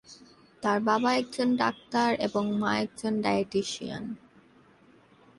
তার 0.63 0.79
বাবা 0.81 1.09
একজন 1.13 1.49
ডাক্তার 1.55 2.09
এবং 2.19 2.43
মা 2.59 2.71
একজন 2.77 3.13
ডায়েটেশিয়ান। 3.21 4.03